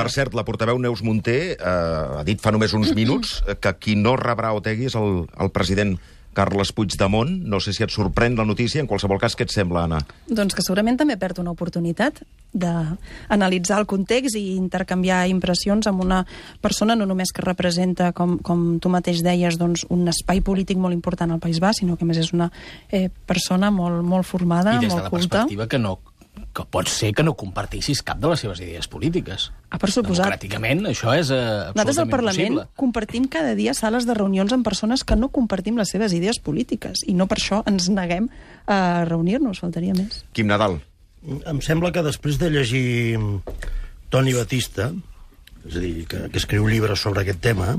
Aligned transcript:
Per 0.00 0.08
cert, 0.08 0.32
la 0.32 0.46
portaveu 0.48 0.78
Neus 0.80 1.02
Munté 1.04 1.36
eh, 1.52 1.58
ha 1.60 2.24
dit 2.24 2.40
fa 2.40 2.54
només 2.54 2.72
uns 2.72 2.94
minuts 2.96 3.42
que 3.60 3.74
qui 3.76 3.98
no 4.00 4.16
rebrà 4.16 4.54
Otegui 4.56 4.88
és 4.88 4.96
el, 4.96 5.26
el 5.36 5.52
president 5.52 5.98
Carles 6.32 6.70
Puigdemont. 6.72 7.30
No 7.44 7.58
sé 7.60 7.74
si 7.74 7.84
et 7.84 7.92
sorprèn 7.92 8.36
la 8.38 8.46
notícia. 8.48 8.80
En 8.80 8.88
qualsevol 8.88 9.20
cas, 9.20 9.34
què 9.36 9.44
et 9.44 9.52
sembla, 9.52 9.84
Anna? 9.84 10.00
Doncs 10.30 10.56
que 10.56 10.64
segurament 10.64 10.96
també 11.00 11.18
perd 11.20 11.42
una 11.42 11.52
oportunitat 11.52 12.22
d'analitzar 12.50 13.80
el 13.82 13.88
context 13.90 14.38
i 14.38 14.56
intercanviar 14.56 15.24
impressions 15.30 15.86
amb 15.90 16.02
una 16.02 16.22
persona 16.62 16.96
no 16.98 17.06
només 17.06 17.34
que 17.34 17.44
representa, 17.44 18.12
com, 18.16 18.38
com 18.42 18.78
tu 18.82 18.90
mateix 18.90 19.20
deies, 19.26 19.58
doncs, 19.60 19.84
un 19.90 20.08
espai 20.10 20.40
polític 20.46 20.80
molt 20.80 20.96
important 20.96 21.34
al 21.34 21.42
País 21.42 21.60
Basc, 21.62 21.84
sinó 21.84 21.98
que 21.98 22.06
a 22.06 22.10
més 22.10 22.22
és 22.22 22.32
una 22.32 22.50
eh, 22.88 23.08
persona 23.26 23.70
molt, 23.74 24.00
molt 24.06 24.26
formada, 24.26 24.78
I 24.78 24.86
des 24.86 24.94
de 24.94 24.96
molt 24.96 25.10
la 25.10 25.12
culta. 25.12 25.28
perspectiva 25.28 25.68
que 25.68 25.82
no 25.82 25.98
que 26.52 26.64
pot 26.66 26.88
ser 26.90 27.12
que 27.14 27.22
no 27.22 27.36
compartissis 27.38 28.00
cap 28.02 28.18
de 28.18 28.30
les 28.32 28.40
seves 28.42 28.58
idees 28.60 28.88
polítiques. 28.90 29.50
Ah, 29.70 29.78
per 29.78 29.90
suposat. 29.94 30.26
Democràticament, 30.26 30.82
això 30.90 31.12
és 31.14 31.30
eh, 31.30 31.38
Nosaltres 31.38 31.78
al 31.78 31.86
absolutament 31.86 32.10
Parlament 32.10 32.54
possible. 32.56 32.64
compartim 32.82 33.28
cada 33.30 33.54
dia 33.54 33.74
sales 33.78 34.06
de 34.08 34.16
reunions 34.18 34.52
amb 34.52 34.66
persones 34.66 35.04
que 35.06 35.14
no 35.16 35.30
compartim 35.30 35.78
les 35.78 35.92
seves 35.94 36.12
idees 36.16 36.40
polítiques 36.42 37.04
i 37.06 37.14
no 37.14 37.28
per 37.30 37.38
això 37.38 37.62
ens 37.70 37.86
neguem 37.88 38.26
a 38.66 39.04
reunir-nos, 39.06 39.62
faltaria 39.62 39.94
més. 39.94 40.24
Quim 40.34 40.50
Nadal. 40.50 40.80
Em 41.22 41.60
sembla 41.62 41.92
que 41.92 42.02
després 42.02 42.38
de 42.40 42.50
llegir 42.50 43.18
Toni 44.10 44.34
Batista, 44.34 44.90
és 45.68 45.76
a 45.76 45.80
dir, 45.84 46.06
que, 46.10 46.24
que 46.32 46.40
escriu 46.40 46.66
llibres 46.66 46.98
sobre 46.98 47.22
aquest 47.22 47.40
tema, 47.44 47.76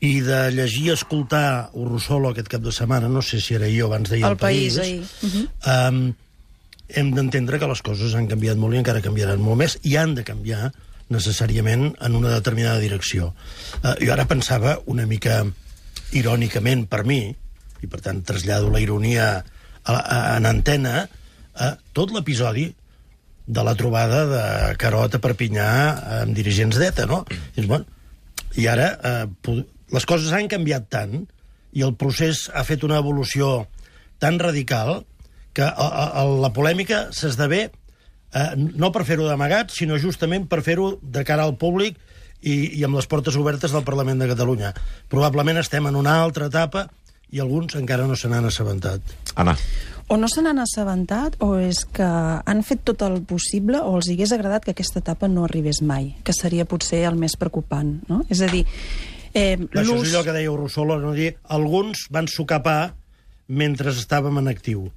i 0.00 0.20
de 0.24 0.40
llegir 0.54 0.86
i 0.88 0.92
escoltar 0.94 1.70
Urrusolo 1.76 2.30
aquest 2.30 2.48
cap 2.48 2.62
de 2.64 2.72
setmana, 2.72 3.10
no 3.12 3.20
sé 3.20 3.40
si 3.44 3.58
era 3.58 3.68
jo 3.68 3.90
abans 3.90 4.08
d'ahir 4.08 4.24
El 4.24 4.30
al 4.30 4.40
País, 4.40 4.78
País, 4.78 5.12
ahir. 5.20 5.28
Mhm. 5.28 5.48
um, 6.08 6.14
hem 6.96 7.12
d'entendre 7.16 7.58
que 7.60 7.68
les 7.70 7.82
coses 7.86 8.14
han 8.16 8.28
canviat 8.30 8.58
molt 8.60 8.76
i 8.76 8.80
encara 8.80 9.04
canviaran 9.04 9.42
molt 9.42 9.60
més, 9.62 9.76
i 9.82 9.96
han 10.00 10.14
de 10.16 10.24
canviar 10.26 10.70
necessàriament 11.10 11.90
en 12.00 12.16
una 12.18 12.32
determinada 12.36 12.80
direcció. 12.82 13.32
Uh, 13.82 13.94
jo 13.98 14.12
ara 14.14 14.28
pensava 14.30 14.78
una 14.86 15.06
mica 15.10 15.42
irònicament 16.16 16.86
per 16.90 17.04
mi, 17.06 17.22
i 17.80 17.88
per 17.90 18.02
tant 18.04 18.20
trasllado 18.26 18.70
la 18.70 18.82
ironia 18.82 19.30
a, 19.40 19.94
a, 19.94 20.18
en 20.36 20.46
antena, 20.46 21.06
a 21.54 21.72
tot 21.96 22.12
l'episodi 22.14 22.68
de 23.50 23.62
la 23.66 23.74
trobada 23.74 24.24
de 24.30 24.44
Carot 24.78 25.16
a 25.16 25.20
Perpinyà 25.22 25.70
amb 26.20 26.36
dirigents 26.36 26.78
d'ETA, 26.78 27.08
no? 27.10 27.24
Dius, 27.56 27.66
bueno, 27.66 27.86
I 28.58 28.66
ara 28.70 28.86
eh, 29.06 29.54
les 29.90 30.06
coses 30.06 30.32
han 30.34 30.48
canviat 30.50 30.86
tant 30.90 31.24
i 31.74 31.82
el 31.86 31.94
procés 31.98 32.48
ha 32.54 32.62
fet 32.66 32.84
una 32.86 32.98
evolució 33.02 33.66
tan 34.22 34.38
radical 34.42 35.02
que 35.52 35.62
a, 35.66 35.70
a, 35.70 36.04
a, 36.22 36.24
la 36.24 36.52
polèmica 36.54 37.08
s'esdevé 37.14 37.62
eh, 37.66 38.46
no 38.56 38.92
per 38.94 39.04
fer-ho 39.08 39.26
d'amagat, 39.28 39.74
sinó 39.74 39.98
justament 39.98 40.46
per 40.50 40.62
fer-ho 40.66 40.94
de 41.02 41.24
cara 41.26 41.46
al 41.46 41.56
públic 41.58 41.98
i, 42.40 42.78
i 42.78 42.84
amb 42.86 42.96
les 42.96 43.08
portes 43.10 43.36
obertes 43.36 43.74
del 43.74 43.84
Parlament 43.86 44.22
de 44.22 44.30
Catalunya. 44.30 44.72
Probablement 45.12 45.60
estem 45.60 45.88
en 45.90 45.98
una 45.98 46.20
altra 46.22 46.48
etapa 46.50 46.86
i 47.30 47.40
alguns 47.40 47.76
encara 47.78 48.06
no 48.08 48.16
se 48.18 48.28
n'han 48.30 48.48
assabentat. 48.48 49.02
Anna. 49.38 49.54
O 50.10 50.16
no 50.18 50.26
se 50.26 50.42
n'han 50.42 50.58
assabentat 50.58 51.36
o 51.44 51.52
és 51.62 51.84
que 51.86 52.06
han 52.06 52.62
fet 52.66 52.82
tot 52.88 53.04
el 53.06 53.20
possible 53.22 53.78
o 53.78 53.94
els 54.00 54.08
hagués 54.10 54.32
agradat 54.34 54.66
que 54.66 54.74
aquesta 54.74 54.98
etapa 54.98 55.28
no 55.30 55.44
arribés 55.46 55.78
mai, 55.86 56.16
que 56.26 56.34
seria 56.34 56.66
potser 56.66 57.04
el 57.06 57.18
més 57.18 57.36
preocupant, 57.38 58.00
no? 58.10 58.24
És 58.28 58.42
a 58.42 58.48
dir, 58.50 58.64
eh, 59.32 59.54
Això 59.54 60.00
és 60.00 60.10
allò 60.10 60.24
que 60.26 60.34
deia 60.34 60.50
Rousseau, 60.50 60.98
no 60.98 61.14
dir, 61.14 61.36
alguns 61.46 62.08
van 62.10 62.26
sucar 62.26 62.62
pa 62.66 62.78
mentre 63.46 63.94
estàvem 63.94 64.42
en 64.42 64.50
actiu. 64.50 64.88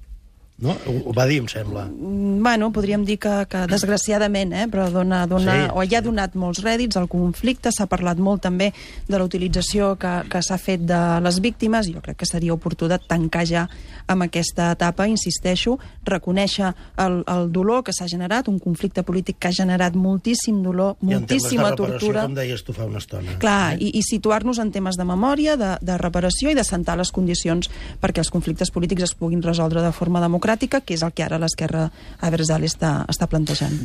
No? 0.56 0.70
Ho, 0.86 0.92
ho 1.10 1.12
va 1.12 1.26
dir, 1.26 1.40
em 1.42 1.48
sembla. 1.50 1.86
Mm, 1.90 2.42
Bueno, 2.44 2.70
podríem 2.72 3.04
dir 3.04 3.16
que, 3.18 3.32
que 3.48 3.64
desgraciadament, 3.66 4.52
eh, 4.52 4.66
però 4.70 4.90
dona, 4.92 5.22
dona, 5.26 5.54
Sí. 5.54 5.70
o 5.74 5.82
ja 5.88 5.98
ha 5.98 6.02
donat 6.04 6.34
molts 6.36 6.60
rèdits 6.62 6.96
al 6.96 7.08
conflicte, 7.08 7.70
s'ha 7.72 7.86
parlat 7.86 8.18
molt 8.18 8.42
també 8.42 8.72
de 9.08 9.18
la 9.18 9.24
utilització 9.24 9.96
que, 9.98 10.12
que 10.30 10.42
s'ha 10.44 10.58
fet 10.58 10.84
de 10.86 10.98
les 11.24 11.40
víctimes, 11.40 11.88
jo 11.90 12.02
crec 12.04 12.18
que 12.20 12.26
seria 12.28 12.52
oportú 12.54 12.86
de 12.86 12.98
tancar 12.98 13.46
ja 13.48 13.64
amb 14.06 14.22
aquesta 14.26 14.70
etapa, 14.76 15.08
insisteixo, 15.08 15.78
reconèixer 16.04 16.74
el, 16.98 17.24
el 17.26 17.50
dolor 17.50 17.82
que 17.82 17.92
s'ha 17.96 18.06
generat, 18.06 18.46
un 18.48 18.58
conflicte 18.60 19.02
polític 19.02 19.38
que 19.40 19.48
ha 19.48 19.56
generat 19.56 19.96
moltíssim 19.96 20.62
dolor, 20.62 20.94
I 21.00 21.04
en 21.04 21.08
temes 21.08 21.26
de 21.26 21.34
moltíssima 21.34 21.74
tortura. 21.74 22.22
com 22.28 22.34
deies 22.36 22.62
tu 22.62 22.72
fa 22.76 22.84
una 22.84 22.98
estona. 22.98 23.38
Clar, 23.40 23.74
i, 23.80 23.90
i 23.98 24.02
situar-nos 24.04 24.60
en 24.60 24.70
temes 24.70 24.96
de 25.00 25.04
memòria, 25.08 25.56
de, 25.56 25.74
de 25.80 25.98
reparació 25.98 26.50
i 26.52 26.54
de 26.54 26.62
sentar 26.64 26.98
les 27.00 27.10
condicions 27.10 27.70
perquè 28.02 28.20
els 28.22 28.30
conflictes 28.30 28.70
polítics 28.70 29.02
es 29.10 29.14
puguin 29.16 29.42
resoldre 29.42 29.80
de 29.82 29.90
forma 29.92 30.20
democràtica, 30.20 30.43
que 30.84 30.96
és 30.98 31.02
el 31.06 31.14
que 31.16 31.24
ara 31.26 31.40
l'esquerra 31.40 31.88
Abertzale 32.20 32.68
està, 32.70 32.96
està 33.08 33.28
plantejant. 33.30 33.78